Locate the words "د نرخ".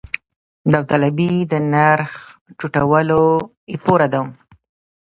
1.51-2.11